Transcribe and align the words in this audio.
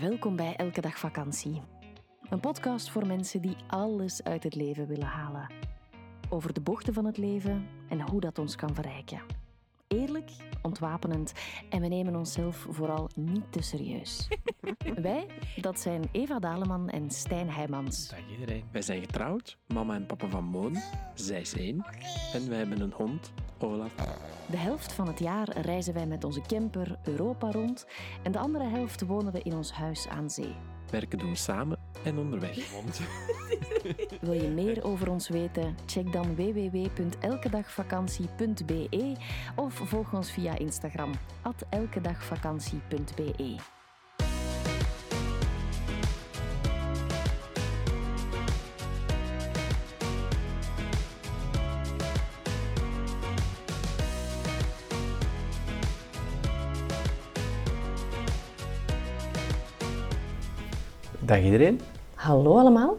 Welkom 0.00 0.36
bij 0.36 0.56
Elke 0.56 0.80
Dag 0.80 0.98
Vakantie. 0.98 1.60
Een 2.28 2.40
podcast 2.40 2.90
voor 2.90 3.06
mensen 3.06 3.42
die 3.42 3.56
alles 3.66 4.22
uit 4.22 4.42
het 4.42 4.54
leven 4.54 4.86
willen 4.86 5.06
halen. 5.06 5.46
Over 6.28 6.52
de 6.52 6.60
bochten 6.60 6.94
van 6.94 7.04
het 7.04 7.16
leven 7.16 7.66
en 7.88 8.00
hoe 8.00 8.20
dat 8.20 8.38
ons 8.38 8.56
kan 8.56 8.74
verrijken. 8.74 9.20
Eerlijk, 9.88 10.30
ontwapenend 10.62 11.32
en 11.70 11.80
we 11.80 11.88
nemen 11.88 12.16
onszelf 12.16 12.66
vooral 12.70 13.08
niet 13.14 13.52
te 13.52 13.62
serieus. 13.62 14.28
Wij, 15.02 15.26
dat 15.56 15.80
zijn 15.80 16.02
Eva 16.12 16.38
Daleman 16.38 16.88
en 16.88 17.10
Stijn 17.10 17.50
Heijmans. 17.50 18.08
Dag 18.08 18.30
iedereen. 18.30 18.64
Wij 18.72 18.82
zijn 18.82 19.00
getrouwd, 19.00 19.58
mama 19.66 19.94
en 19.94 20.06
papa 20.06 20.28
van 20.28 20.44
Moon. 20.44 20.76
Zij 21.14 21.40
is 21.40 21.54
één. 21.54 21.84
En 22.32 22.48
wij 22.48 22.58
hebben 22.58 22.80
een 22.80 22.92
hond, 22.92 23.32
Olaf. 23.62 23.94
De 24.46 24.56
helft 24.56 24.92
van 24.92 25.06
het 25.06 25.18
jaar 25.18 25.60
reizen 25.60 25.94
wij 25.94 26.06
met 26.06 26.24
onze 26.24 26.40
camper 26.40 26.98
Europa 27.02 27.50
rond 27.50 27.86
en 28.22 28.32
de 28.32 28.38
andere 28.38 28.64
helft 28.64 29.06
wonen 29.06 29.32
we 29.32 29.42
in 29.42 29.54
ons 29.54 29.72
huis 29.72 30.08
aan 30.08 30.30
zee. 30.30 30.54
Werken 30.90 31.18
doen 31.18 31.30
we 31.30 31.36
samen 31.36 31.78
en 32.04 32.18
onderweg. 32.18 32.70
Wil 34.20 34.32
je 34.32 34.48
meer 34.48 34.84
over 34.84 35.10
ons 35.10 35.28
weten? 35.28 35.76
Check 35.86 36.12
dan 36.12 36.34
www.elkedagvakantie.be 36.34 39.16
of 39.56 39.74
volg 39.74 40.12
ons 40.12 40.30
via 40.30 40.58
Instagram 40.58 41.10
elkedagvakantie.be. 41.70 43.79
Dag 61.30 61.42
iedereen. 61.42 61.80
Hallo 62.14 62.58
allemaal. 62.58 62.96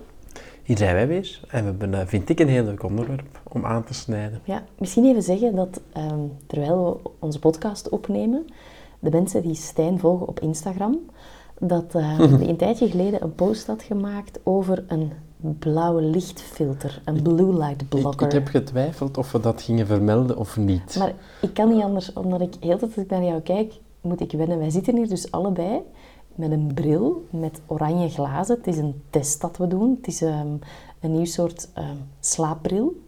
Hier 0.64 0.78
zijn 0.78 0.94
wij 0.94 1.08
weer. 1.08 1.40
En 1.48 1.64
we 1.64 1.70
hebben, 1.70 1.94
eh, 1.94 2.06
vind 2.06 2.30
ik, 2.30 2.40
een 2.40 2.48
heel 2.48 2.64
leuk 2.64 2.84
onderwerp 2.84 3.42
om 3.44 3.66
aan 3.66 3.84
te 3.84 3.94
snijden. 3.94 4.42
Ja, 4.44 4.64
misschien 4.78 5.06
even 5.06 5.24
zeggen 5.24 5.56
dat 5.56 5.82
ehm, 5.94 6.20
terwijl 6.48 7.02
we 7.04 7.10
onze 7.20 7.40
podcast 7.40 7.90
opnemen, 7.90 8.46
de 9.00 9.10
mensen 9.10 9.42
die 9.42 9.56
Stijn 9.56 10.00
volgen 10.00 10.28
op 10.28 10.40
Instagram, 10.40 11.00
dat 11.60 11.92
die 12.40 12.48
een 12.48 12.58
tijdje 12.58 12.90
geleden 12.90 13.24
een 13.24 13.36
post 13.36 13.68
had 13.68 13.84
gemaakt 13.84 14.40
over 14.44 14.84
een 14.88 15.12
blauwe 15.60 16.02
lichtfilter, 16.02 17.02
een 17.06 17.22
blue 17.22 17.54
light 17.54 17.82
Ik, 17.82 17.90
blocker. 17.90 18.26
ik 18.26 18.32
heb 18.32 18.48
getwijfeld 18.48 19.18
of 19.18 19.32
we 19.32 19.40
dat 19.40 19.62
gingen 19.62 19.88
vermelden 19.88 20.38
of 20.38 20.58
niet. 20.58 20.96
Maar 21.00 21.14
ik 21.42 21.54
kan 21.54 21.70
niet 21.70 21.84
anders, 21.84 22.14
omdat 22.14 22.42
ik 22.42 22.54
heel 22.60 22.78
de 22.78 22.78
tijd 22.78 22.96
als 22.96 23.04
ik 23.04 23.10
naar 23.10 23.24
jou 23.24 23.42
kijk, 23.42 23.74
moet 24.02 24.22
ik 24.22 24.32
wennen. 24.32 24.58
Wij 24.58 24.70
zitten 24.70 24.96
hier 24.96 25.10
dus 25.10 25.32
allebei 25.32 25.82
met 26.36 26.52
een 26.52 26.72
bril 26.74 27.26
met 27.30 27.62
oranje 27.66 28.10
glazen. 28.10 28.56
Het 28.58 28.68
is 28.68 28.78
een 28.78 29.02
test 29.10 29.42
dat 29.42 29.58
we 29.58 29.68
doen. 29.68 29.96
Het 29.98 30.08
is 30.08 30.22
ehm, 30.22 30.48
een 31.00 31.12
nieuw 31.12 31.26
soort 31.26 31.70
ehm, 31.74 31.96
slaapbril. 32.20 33.02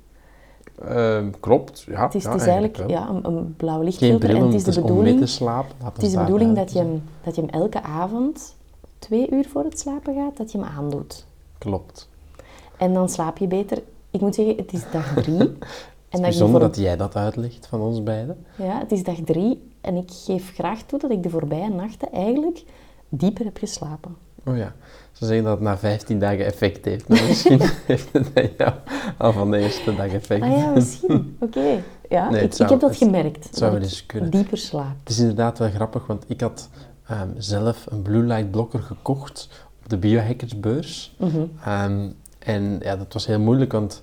Ehm, 0.88 1.30
klopt, 1.40 1.82
ja. 1.82 2.04
Het 2.04 2.16
is, 2.16 2.24
ja, 2.24 2.32
het 2.32 2.42
is 2.42 2.48
eigenlijk 2.48 2.90
ja, 2.90 3.10
een, 3.10 3.26
een 3.26 3.56
blauw 3.58 3.82
lichtfilter. 3.82 4.30
en 4.30 4.46
het 4.46 4.54
is 4.54 4.64
de 4.64 4.82
bedoeling, 4.82 5.20
te 5.20 5.26
slapen. 5.26 5.76
Het 5.84 6.04
is 6.04 6.12
de 6.12 6.18
bedoeling 6.18 6.56
dat 6.56 6.72
je, 6.72 6.80
hem, 6.80 7.04
dat 7.24 7.36
je 7.36 7.42
hem 7.42 7.50
elke 7.50 7.82
avond, 7.82 8.56
twee 9.00 9.32
uur 9.32 9.48
voor 9.50 9.64
het 9.64 9.80
slapen 9.80 10.16
gaat, 10.16 10.38
dat 10.38 10.52
je 10.52 10.58
hem 10.58 10.68
aandoet. 10.68 11.26
Klopt. 11.58 12.10
En 12.78 12.94
dan 12.94 13.10
slaap 13.10 13.38
je 13.38 13.48
beter. 13.48 13.82
Ik 14.12 14.22
moet 14.22 14.36
zeggen, 14.36 14.56
het 14.56 14.74
is 14.74 14.84
dag 14.92 15.14
drie. 15.14 15.40
en 15.40 15.50
dat 16.10 16.20
ik 16.20 16.22
Bijzonder 16.22 16.62
voor- 16.62 16.70
dat 16.70 16.78
jij 16.78 16.98
dat 16.98 17.16
uitlegt 17.16 17.68
van 17.68 17.82
ons 17.82 18.04
beiden. 18.04 18.46
Ja, 18.56 18.80
het 18.80 18.92
is 18.92 19.04
dag 19.04 19.20
drie 19.26 19.72
en 19.82 19.96
ik 19.96 20.12
geef 20.12 20.54
graag 20.54 20.82
toe 20.82 21.00
dat 21.00 21.12
ik 21.12 21.24
de 21.24 21.30
voorbije 21.30 21.70
nachten 21.70 22.12
eigenlijk 22.12 22.64
dieper 23.18 23.46
heb 23.46 23.58
geslapen. 23.58 24.16
Oh 24.46 24.58
ja, 24.58 24.74
ze 25.12 25.26
zeggen 25.26 25.44
dat 25.44 25.54
het 25.54 25.62
na 25.64 25.78
15 25.78 26.20
dagen 26.20 26.46
effect 26.46 26.86
heeft. 26.86 27.08
Maar 27.08 27.24
misschien 27.24 27.62
heeft 27.86 28.08
het 28.14 28.34
bij 28.34 28.54
jou 28.58 28.74
al 29.18 29.32
van 29.34 29.52
de 29.52 29.58
eerste 29.58 29.96
dag 29.96 30.08
effect. 30.08 30.42
Ah 30.44 30.58
ja, 30.58 30.72
misschien. 30.72 31.36
Oké. 31.40 31.84
Ja, 32.10 32.30
Nee, 32.30 32.44
ik, 32.44 32.54
zou- 32.54 32.64
ik 32.64 32.70
heb 32.70 32.90
dat 32.90 32.98
gemerkt. 32.98 33.44
het 33.44 33.58
zou 33.58 33.72
wel 33.72 33.82
eens 33.82 34.06
kunnen. 34.06 34.32
dieper 34.32 34.58
slaap. 34.58 34.96
Het 35.00 35.10
is 35.10 35.20
inderdaad 35.20 35.58
wel 35.60 35.70
grappig, 35.70 36.06
want 36.06 36.24
ik 36.28 36.42
had 36.42 36.70
ehm, 37.08 37.28
zelf 37.38 37.86
een 37.90 38.02
blue 38.02 38.24
light 38.24 38.52
blokker 38.52 38.82
gekocht 38.82 39.50
op 39.84 39.90
de 39.90 39.98
biohackersbeurs. 39.98 41.16
Ehm, 41.64 42.10
en 42.40 42.80
ja, 42.82 42.96
dat 42.96 43.14
was 43.14 43.26
heel 43.26 43.40
moeilijk, 43.40 43.72
want 43.72 44.02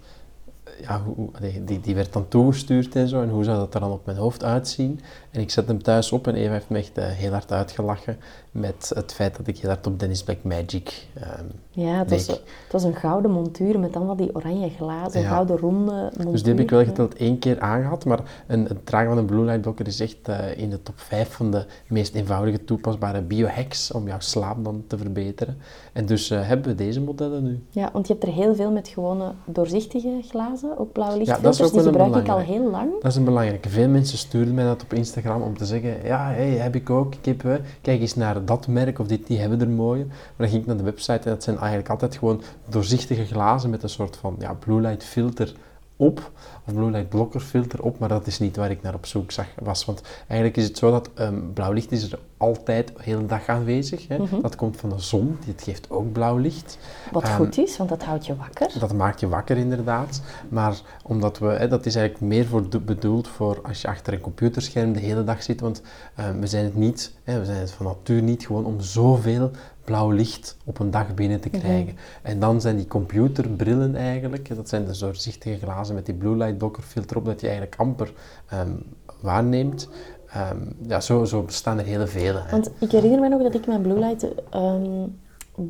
ja, 0.83 1.03
hoe, 1.03 1.29
die, 1.65 1.81
die 1.81 1.95
werd 1.95 2.13
dan 2.13 2.29
toegestuurd 2.29 2.97
en 2.97 3.09
zo. 3.09 3.23
En 3.23 3.29
hoe 3.29 3.45
zou 3.45 3.59
dat 3.59 3.75
er 3.75 3.81
dan 3.81 3.93
op 3.93 4.07
mijn 4.07 4.19
hoofd 4.19 4.45
uitzien? 4.45 5.01
En 5.31 5.41
ik 5.41 5.51
zet 5.51 5.67
hem 5.69 5.83
thuis 5.83 6.13
op 6.13 6.27
en 6.27 6.35
Eva 6.35 6.53
heeft 6.53 6.69
me 6.69 6.79
echt 6.79 6.99
eh, 6.99 7.05
heel 7.07 7.33
hard 7.33 7.53
uitgelachen 7.53 8.19
met 8.51 8.93
het 8.95 9.13
feit 9.13 9.37
dat 9.37 9.47
ik 9.47 9.59
heel 9.59 9.71
hard 9.71 9.87
op 9.87 9.99
Dennis 10.01 10.23
Black 10.23 10.43
Magic 10.43 11.07
ehm, 11.15 11.45
Ja, 11.71 11.99
het 11.99 12.11
was, 12.11 12.27
het 12.27 12.73
was 12.73 12.83
een 12.83 12.95
gouden 12.95 13.31
montuur 13.31 13.79
met 13.79 13.97
allemaal 13.97 14.17
die 14.17 14.35
oranje 14.35 14.71
glazen, 14.71 15.21
Ja. 15.21 15.29
gouden 15.29 15.59
ronde 15.59 15.93
montuur. 15.93 16.31
Dus 16.33 16.43
die 16.43 16.53
heb 16.53 16.63
ik 16.63 16.71
wel 16.71 16.85
geteld 16.85 17.15
één 17.15 17.39
keer 17.39 17.61
aangehad, 17.61 18.05
maar 18.05 18.45
een, 18.47 18.65
het 18.65 18.87
dragen 18.87 19.09
van 19.09 19.19
een 19.19 19.25
blue 19.25 19.45
light 19.45 19.61
blokker 19.61 19.87
is 19.87 20.01
echt 20.01 20.29
eh, 20.29 20.59
in 20.59 20.71
de 20.71 20.83
top 20.83 20.99
5 21.01 21.31
van 21.31 21.51
de 21.51 21.65
meest 21.89 22.15
eenvoudige 22.15 22.65
toepasbare 22.65 23.23
biohacks 23.23 23.93
om 23.93 24.07
jouw 24.07 24.21
slaap 24.21 24.65
dan 24.65 24.85
te 24.87 24.99
verbeteren. 24.99 25.57
En 25.93 26.07
dus 26.07 26.31
eh, 26.31 26.47
hebben 26.47 26.67
we 26.67 26.75
deze 26.75 27.01
modellen 27.01 27.43
nu. 27.43 27.63
Ja, 27.71 27.91
want 27.93 28.07
je 28.07 28.13
hebt 28.13 28.27
er 28.27 28.33
heel 28.33 28.55
veel 28.55 28.71
met 28.71 28.89
gewone 28.89 29.33
doorzichtige 29.45 30.21
glazen, 30.29 30.70
ook 30.79 30.97
is 30.97 31.15
lichtfilters. 31.17 31.63
ook 31.63 31.73
die 31.73 31.83
gebruik 31.83 32.15
ik 32.15 32.29
al 32.29 32.39
heel 32.39 32.71
lang. 32.71 32.93
Dat 32.93 33.11
is 33.11 33.17
een 33.17 33.25
belangrijke. 33.25 33.69
Veel 33.69 33.89
mensen 33.89 34.19
sturen 34.19 34.55
mij 34.55 34.65
dat 34.65 34.83
op 34.83 34.93
Instagram 34.93 35.43
om 35.43 35.57
te 35.57 35.65
zeggen, 35.65 35.97
ja, 36.05 36.31
hey, 36.31 36.51
heb 36.51 36.75
ik 36.75 36.91
ook. 36.91 37.15
Ik 37.15 37.25
heb, 37.25 37.61
kijk 37.81 38.01
eens 38.01 38.15
naar 38.15 38.45
dat 38.45 38.67
merk 38.67 38.99
of 38.99 39.07
dit, 39.07 39.27
die 39.27 39.39
hebben 39.39 39.61
er 39.61 39.69
mooie. 39.69 40.05
Maar 40.07 40.17
dan 40.37 40.49
ging 40.49 40.61
ik 40.61 40.67
naar 40.67 40.77
de 40.77 40.83
website 40.83 41.13
en 41.25 41.31
dat 41.31 41.43
zijn 41.43 41.57
eigenlijk 41.59 41.89
altijd 41.89 42.17
gewoon 42.17 42.43
doorzichtige 42.69 43.25
glazen 43.25 43.71
met 43.71 43.83
een 43.83 43.89
soort 43.89 44.17
van 44.17 44.37
ja, 44.39 44.55
blue 44.55 44.81
light 44.81 45.05
filter 45.05 45.55
op, 46.01 46.31
of 46.67 46.75
blue 46.75 46.91
light 46.91 47.43
filter 47.43 47.83
op, 47.83 47.99
maar 47.99 48.09
dat 48.09 48.27
is 48.27 48.39
niet 48.39 48.57
waar 48.57 48.71
ik 48.71 48.83
naar 48.83 48.95
op 48.95 49.07
zoek 49.07 49.31
zag, 49.31 49.47
was. 49.63 49.85
Want 49.85 50.03
eigenlijk 50.27 50.57
is 50.57 50.65
het 50.65 50.79
zo 50.79 50.91
dat 50.91 51.11
ehm, 51.15 51.35
blauw 51.55 51.73
licht 51.73 51.93
is 51.93 52.13
er 52.13 52.19
altijd 52.37 52.87
de 52.87 52.93
hele 53.03 53.27
dag 53.27 53.47
aanwezig. 53.49 54.09
Hè. 54.09 54.19
Dat 54.43 54.57
komt 54.57 54.77
van 54.77 54.89
de 54.89 54.99
zon, 54.99 55.39
dit 55.47 55.63
geeft 55.63 55.91
ook 55.91 56.13
blauw 56.13 56.37
licht. 56.37 56.79
Wat 57.13 57.23
Ehm, 57.23 57.35
goed 57.37 57.59
is, 57.59 57.77
want 57.77 57.91
dat 57.91 58.03
houdt 58.03 58.27
je 58.27 58.37
wakker. 58.37 58.79
Dat 58.79 58.93
maakt 58.95 59.21
je 59.21 59.29
wakker 59.29 59.57
inderdaad, 59.57 60.23
maar 60.49 60.81
omdat 61.03 61.39
we, 61.39 61.47
hè, 61.47 61.69
dat 61.69 61.87
is 61.87 61.95
eigenlijk 61.95 62.33
meer 62.35 62.47
voor 62.47 62.69
de- 62.71 62.81
bedoeld 62.81 63.29
voor 63.29 63.61
als 63.63 63.81
je 63.83 63.89
achter 63.89 64.13
een 64.13 64.21
computerscherm 64.21 64.93
de 64.93 65.01
hele 65.01 65.25
dag 65.25 65.43
zit, 65.43 65.61
want 65.61 65.83
eh, 66.15 66.25
we 66.41 66.47
zijn 66.47 66.65
het 66.65 66.77
niet, 66.77 67.13
hè, 67.25 67.39
we 67.39 67.45
zijn 67.45 67.59
het 67.59 67.71
van 67.71 67.87
natuur 67.87 68.23
niet 68.23 68.47
gewoon 68.47 68.65
om 68.65 68.81
zoveel 68.81 69.51
blauw 69.91 70.11
licht 70.11 70.57
op 70.65 70.79
een 70.79 70.91
dag 70.91 71.15
binnen 71.15 71.41
te 71.41 71.49
krijgen. 71.49 71.97
En 72.23 72.41
dan 72.41 72.61
zijn 72.61 72.77
die 72.77 72.87
computerbrillen 72.87 73.97
eigenlijk, 73.97 74.57
dat 74.57 74.69
zijn 74.69 74.85
de 74.85 74.99
doorzichtige 74.99 75.59
glazen 75.59 75.95
met 75.95 76.07
die 76.07 76.15
blue 76.15 76.37
light 76.37 76.59
blocker 76.59 76.83
filter 76.83 77.17
op, 77.17 77.25
dat 77.25 77.41
je 77.41 77.47
eigenlijk 77.47 77.81
amper 77.81 78.13
ehm, 78.49 78.73
waarneemt. 79.21 79.89
Ehm, 80.33 80.57
ja, 80.87 81.01
zo, 81.01 81.25
zo 81.25 81.43
bestaan 81.43 81.79
er 81.79 81.85
hele 81.85 82.07
vele. 82.07 82.39
hè. 82.39 82.51
Want 82.51 82.71
ik 82.79 82.91
herinner 82.91 83.21
me 83.21 83.29
nog 83.29 83.43
dat 83.43 83.55
ik 83.55 83.67
mijn 83.67 83.83
Blue 83.83 83.99
Light 83.99 84.27
ehm, 84.51 85.07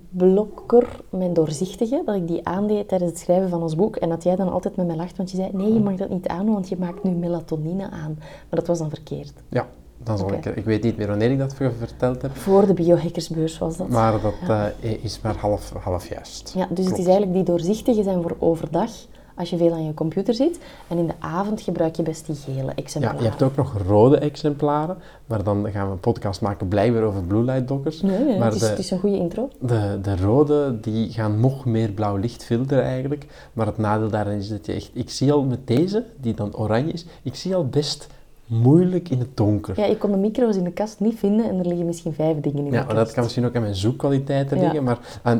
blokker, 0.08 1.00
mijn 1.10 1.32
doorzichtige, 1.32 2.02
dat 2.04 2.14
ik 2.14 2.28
die 2.28 2.46
aandeed 2.46 2.88
tijdens 2.88 3.10
het 3.10 3.20
schrijven 3.20 3.48
van 3.48 3.62
ons 3.62 3.74
boek. 3.76 3.96
En 3.96 4.08
dat 4.08 4.22
jij 4.22 4.36
dan 4.36 4.48
altijd 4.48 4.76
met 4.76 4.86
mij 4.86 4.96
lacht, 4.96 5.16
want 5.16 5.30
je 5.30 5.36
zei, 5.36 5.50
nee, 5.52 5.72
je 5.72 5.80
mag 5.80 5.94
dat 5.94 6.08
niet 6.08 6.28
aandoen, 6.28 6.54
want 6.54 6.68
je 6.68 6.76
maakt 6.78 7.02
nu 7.02 7.10
melatonine 7.10 7.90
aan. 7.90 8.14
Maar 8.18 8.58
dat 8.60 8.66
was 8.66 8.78
dan 8.78 8.90
verkeerd. 8.90 9.32
Ja, 9.48 9.68
dan 10.04 10.18
zal 10.18 10.26
Oké. 10.26 10.48
ik, 10.48 10.56
ik 10.56 10.64
weet 10.64 10.82
niet 10.82 10.96
meer 10.96 11.06
wanneer 11.06 11.30
ik 11.30 11.38
dat 11.38 11.54
ver- 11.54 11.72
verteld 11.78 12.22
heb, 12.22 12.36
Voor 12.36 12.66
de 12.66 12.74
biohackersbeurs 12.74 13.58
was 13.58 13.76
dat. 13.76 13.88
Maar 13.88 14.12
dat 14.20 14.34
eh, 14.80 15.04
is 15.04 15.20
maar 15.22 15.36
half, 15.36 15.72
half 15.82 16.08
juist. 16.08 16.52
Ja, 16.56 16.66
dus 16.70 16.84
het 16.84 16.98
is 16.98 17.04
eigenlijk 17.04 17.32
die 17.34 17.42
doorzichtige 17.44 18.02
zijn 18.02 18.22
voor 18.22 18.36
overdag, 18.38 18.90
als 19.34 19.50
je 19.50 19.56
veel 19.56 19.72
aan 19.72 19.84
je 19.84 19.94
computer 19.94 20.34
zit. 20.34 20.58
En 20.88 20.98
in 20.98 21.06
de 21.06 21.12
avond 21.18 21.60
gebruik 21.60 21.96
je 21.96 22.02
best 22.02 22.26
die 22.26 22.34
gele 22.34 22.62
Ja, 22.62 22.72
exemplaren. 22.74 23.22
je 23.22 23.28
hebt 23.28 23.42
ook 23.42 23.56
nog 23.56 23.74
rode 23.86 24.18
exemplaren, 24.18 24.96
maar 25.26 25.42
dan 25.44 25.68
gaan 25.70 25.86
we 25.86 25.92
een 25.92 26.00
podcast 26.00 26.40
maken 26.40 26.68
blijkbaar 26.68 27.02
over 27.02 27.22
blue 27.22 27.42
light 27.44 27.66
blokkers. 27.66 28.00
Nee, 28.02 28.24
nee, 28.24 28.38
maar 28.38 28.46
het, 28.46 28.54
is, 28.54 28.60
de, 28.60 28.66
het 28.66 28.78
is 28.78 28.90
een 28.90 28.98
goede 28.98 29.16
intro. 29.16 29.48
de, 29.60 29.98
de 30.02 30.16
rode 30.16 30.80
die 30.80 31.10
gaan 31.12 31.40
nog 31.40 31.64
meer 31.64 31.90
blauw 31.90 32.16
licht 32.16 32.44
filteren 32.44 32.84
eigenlijk. 32.84 33.26
Maar 33.52 33.66
het 33.66 33.78
nadeel 33.78 34.10
daarin 34.10 34.38
is 34.38 34.48
dat 34.48 34.66
je 34.66 34.72
echt... 34.72 34.90
Ik 34.92 35.10
zie 35.10 35.32
al 35.32 35.42
met 35.42 35.66
deze, 35.66 36.04
die 36.20 36.34
dan 36.34 36.56
oranje 36.56 36.92
is, 36.92 37.06
ik 37.22 37.34
zie 37.34 37.54
al 37.54 37.66
best 37.68 38.06
moeilijk 38.50 39.08
in 39.08 39.18
het 39.18 39.36
donker. 39.36 39.80
Ja, 39.80 39.84
ik 39.86 39.98
kon 39.98 40.10
de 40.10 40.16
micro's 40.16 40.56
in 40.56 40.64
de 40.64 40.72
kast 40.72 41.00
niet 41.00 41.18
vinden 41.18 41.48
en 41.48 41.58
er 41.58 41.66
liggen 41.66 41.86
misschien 41.86 42.12
vijf 42.12 42.40
dingen 42.40 42.66
in 42.66 42.72
Ja, 42.72 42.80
de 42.80 42.84
kast. 42.86 42.96
dat 42.96 43.12
kan 43.12 43.22
misschien 43.22 43.44
ook 43.46 43.54
aan 43.56 43.62
mijn 43.62 43.74
zoekkwaliteiten 43.74 44.56
Ja. 44.56 44.62
liggen. 44.62 44.82
Maar 44.82 44.98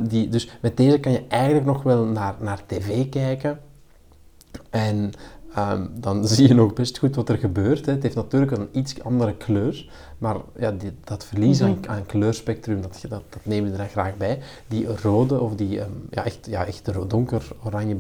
die, 0.09 0.29
dus 0.29 0.49
met 0.61 0.77
deze 0.77 1.01
kan 1.01 1.13
je 1.13 1.23
eigenlijk 1.29 1.67
nog 1.67 1.83
wel 1.83 2.05
naar, 2.05 2.35
naar 2.41 2.61
tv 2.67 3.09
kijken. 3.09 3.61
En 4.71 5.11
ehm, 5.55 5.87
dan 5.95 6.27
zie 6.29 6.49
je 6.49 6.55
nog 6.55 6.73
best 6.73 6.99
goed 6.99 7.17
wat 7.17 7.29
er 7.29 7.39
gebeurt. 7.39 7.87
Hè. 7.87 7.93
Het 7.93 8.03
heeft 8.03 8.15
natuurlijk 8.15 8.53
een 8.53 8.69
iets 8.73 9.03
andere 9.03 9.35
kleur. 9.37 9.91
Maar 10.19 10.37
ja, 10.59 10.71
die, 10.73 10.93
dat 11.05 11.25
verlies 11.25 11.63
aan, 11.63 11.79
aan 11.89 12.07
kleurspectrum, 12.07 12.83
dat, 12.83 12.99
je- 13.01 13.09
dat, 13.09 13.23
dat 13.29 13.41
nemen 13.45 13.73
we 13.73 13.79
er 13.79 13.89
graag 13.89 14.17
bij. 14.17 14.39
Die 14.69 14.87
rode 15.03 15.41
of 15.41 15.55
die 15.55 15.81
ehm, 15.81 15.91
ja, 16.11 16.25
echt, 16.25 16.47
ja, 16.51 16.67
echt 16.67 17.11
donker 17.11 17.49
oranje 17.65 17.97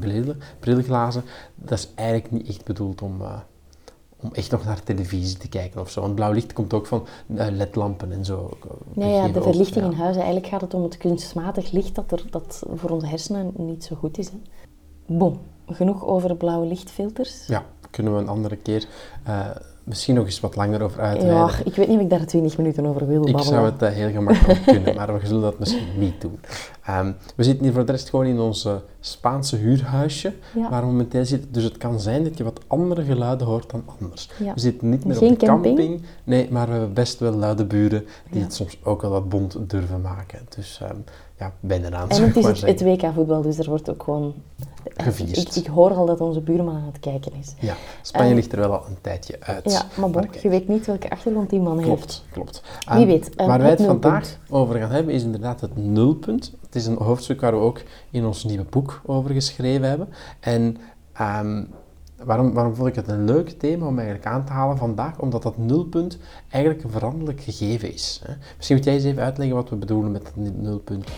brilglazen, 0.61 1.23
dat 1.55 1.79
is 1.79 1.89
eigenlijk 1.95 2.31
niet 2.31 2.49
echt 2.49 2.65
bedoeld 2.65 3.03
om, 3.03 3.21
eh, 3.21 3.33
om 4.20 4.31
echt 4.32 4.50
nog 4.50 4.64
naar 4.64 4.82
televisie 4.82 5.37
te 5.37 5.49
kijken 5.49 5.81
of 5.81 5.90
zo. 5.90 6.00
Want 6.00 6.14
blauw 6.14 6.32
licht 6.32 6.52
komt 6.52 6.72
ook 6.75 6.87
van 6.87 7.06
uh, 7.26 7.46
ledlampen 7.50 8.12
en 8.12 8.25
zo. 8.25 8.58
Ja, 8.94 9.06
ja 9.06 9.28
de 9.28 9.43
verlichting 9.43 9.84
in 9.84 9.93
huis. 9.93 10.17
Eigenlijk 10.17 10.46
gaat 10.46 10.61
het 10.61 10.75
om 10.75 10.82
het 10.82 10.96
kunstmatig 10.96 11.70
licht 11.70 11.94
dat, 11.94 12.12
er, 12.12 12.25
dat 12.31 12.62
voor 12.75 12.90
onze 12.90 13.06
hersenen 13.06 13.52
niet 13.56 13.84
zo 13.84 13.96
goed 13.96 14.19
is. 14.19 14.28
Hè. 14.28 14.38
Bon, 15.06 15.38
genoeg 15.67 16.06
over 16.06 16.37
blauwe 16.37 16.67
lichtfilters. 16.67 17.46
Ja, 17.46 17.64
kunnen 17.90 18.14
we 18.14 18.20
een 18.20 18.28
andere 18.28 18.56
keer 18.56 18.87
uh, 19.28 19.46
misschien 19.90 20.14
nog 20.14 20.25
eens 20.25 20.40
wat 20.40 20.56
langer 20.56 20.82
over 20.82 21.00
uitweiden. 21.00 21.38
Ja, 21.38 21.50
ik 21.64 21.75
weet 21.75 21.88
niet 21.88 21.96
of 21.96 22.02
ik 22.02 22.10
daar 22.10 22.26
20 22.26 22.56
minuten 22.56 22.87
over 22.87 23.06
wil 23.06 23.20
babbelen. 23.20 23.40
Ik 23.40 23.46
zou 23.46 23.64
het 23.64 23.82
uh, 23.82 23.88
heel 23.88 24.10
gemakkelijk 24.10 24.62
kunnen, 24.64 24.94
maar 24.96 25.20
we 25.20 25.26
zullen 25.26 25.42
dat 25.42 25.58
misschien 25.58 25.98
niet 25.98 26.20
doen. 26.20 26.40
Um, 26.90 27.16
we 27.37 27.42
zitten 27.42 27.64
hier 27.64 27.72
voor 27.72 27.84
de 27.84 27.92
rest 27.92 28.08
gewoon 28.08 28.26
in 28.26 28.38
ons 28.38 28.64
uh, 28.64 28.72
Spaanse 29.00 29.56
huurhuisje, 29.56 30.32
waar 30.70 30.81
we 30.81 30.87
momenteel 30.87 31.25
zitten. 31.25 31.52
Dus 31.52 31.64
het 31.64 31.76
kan 31.76 32.00
zijn 32.00 32.25
dat 32.25 32.38
je 32.38 32.44
wat 32.44 32.60
andere 32.66 33.04
geluiden 33.04 33.46
hoort 33.46 33.70
dan 33.70 33.82
anders. 34.00 34.31
Ja. 34.38 34.54
We 34.54 34.60
zitten 34.60 34.88
niet 34.88 35.04
meer 35.04 35.16
Geen 35.16 35.32
op 35.32 35.40
de 35.40 35.46
camping. 35.46 35.78
camping. 35.78 36.02
Nee, 36.25 36.48
maar 36.50 36.66
we 36.66 36.72
hebben 36.72 36.92
best 36.92 37.19
wel 37.19 37.32
luide 37.32 37.64
buren 37.64 38.04
die 38.31 38.42
het 38.42 38.54
soms 38.54 38.78
ook 38.82 39.02
wel 39.02 39.10
wat 39.10 39.28
bont 39.28 39.56
durven 39.66 40.00
maken. 40.00 40.38
Dus 40.48 40.81
um, 40.82 41.04
ja, 41.38 41.52
ben 41.60 41.84
eraan, 41.84 42.08
En 42.08 42.22
het 42.22 42.37
is 42.37 42.46
het, 42.46 42.60
het 42.60 42.82
WK-voetbal, 42.82 43.42
dus 43.42 43.58
er 43.58 43.69
wordt 43.69 43.90
ook 43.90 44.02
gewoon 44.02 44.34
gevierd. 45.02 45.37
Ik, 45.37 45.55
ik, 45.55 45.67
hoor 45.67 45.94
al 45.94 46.06
dat 46.06 46.20
onze 46.20 46.41
buurman 46.41 46.75
aan 46.75 46.91
het 46.93 47.00
kijken 47.00 47.32
is. 47.41 47.55
Ja, 47.58 47.75
Spanje 48.02 48.31
uh, 48.31 48.35
ligt 48.35 48.52
er 48.52 48.58
wel 48.58 48.73
al 48.73 48.87
een 48.87 49.00
tijdje 49.00 49.37
uit. 49.41 49.73
Ja, 49.73 49.82
maar 49.97 50.11
bon, 50.11 50.29
je 50.43 50.49
weet 50.49 50.69
niet 50.69 50.87
welke 50.87 51.11
achtergrond 51.11 51.50
die 51.50 51.61
man 51.61 51.81
klopt, 51.81 52.00
heeft. 52.00 52.25
Klopt, 52.31 52.61
klopt. 52.61 52.97
Wie 52.99 53.06
weet. 53.06 53.35
Waar 53.37 53.58
wij 53.58 53.70
het 53.70 53.82
vandaag 53.82 54.38
over 54.49 54.79
gaan 54.79 54.91
hebben 54.91 55.14
is 55.14 55.23
inderdaad 55.23 55.61
het 55.61 55.76
nulpunt. 55.76 56.52
Het 56.61 56.75
is 56.75 56.87
een 56.87 56.97
hoofdstuk 56.97 57.41
waar 57.41 57.52
we 57.52 57.58
ook 57.58 57.82
in 58.11 58.25
ons 58.25 58.44
nieuwe 58.44 58.64
boek 58.64 59.00
over 59.06 59.31
geschreven 59.31 59.88
hebben. 59.88 60.08
En 60.41 60.76
um, 61.20 61.69
waarom, 62.25 62.52
waarom 62.52 62.75
vond 62.75 62.88
ik 62.88 62.94
het 62.94 63.08
een 63.08 63.25
leuk 63.25 63.49
thema 63.49 63.87
om 63.87 63.99
eigenlijk 63.99 64.26
aan 64.26 64.44
te 64.44 64.52
halen 64.52 64.76
vandaag? 64.76 65.19
Omdat 65.19 65.43
dat 65.43 65.58
nulpunt 65.58 66.19
eigenlijk 66.49 66.85
een 66.85 66.91
veranderlijk 66.91 67.41
gegeven 67.41 67.93
is. 67.93 68.20
Hè? 68.25 68.32
Misschien 68.56 68.76
moet 68.76 68.85
jij 68.85 68.94
eens 68.94 69.05
even 69.05 69.23
uitleggen 69.23 69.56
wat 69.56 69.69
we 69.69 69.76
bedoelen 69.76 70.12
met 70.12 70.32
het 70.35 70.61
nulpunt. 70.62 71.08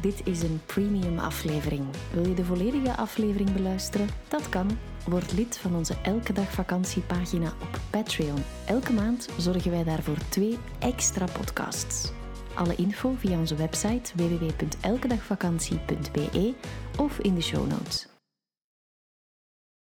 Dit 0.00 0.26
is 0.26 0.42
een 0.42 0.60
premium 0.66 1.18
aflevering. 1.18 1.84
Wil 2.12 2.28
je 2.28 2.34
de 2.34 2.44
volledige 2.44 2.96
aflevering 2.96 3.52
beluisteren? 3.52 4.08
Dat 4.28 4.48
kan. 4.48 4.78
Word 5.06 5.32
lid 5.32 5.58
van 5.58 5.76
onze 5.76 5.94
Elke 6.02 6.32
Dag 6.32 6.52
Vakantiepagina 6.52 7.52
op 7.62 7.80
Patreon. 7.90 8.42
Elke 8.66 8.92
maand 8.92 9.28
zorgen 9.38 9.70
wij 9.70 9.84
daarvoor 9.84 10.18
twee 10.28 10.58
extra 10.78 11.26
podcasts. 11.32 12.12
Alle 12.54 12.74
info 12.74 13.14
via 13.18 13.38
onze 13.38 13.56
website 13.56 14.12
www.elkedagvakantie.be 14.16 16.54
of 16.98 17.18
in 17.18 17.34
de 17.34 17.42
show 17.42 17.68
notes. 17.68 18.09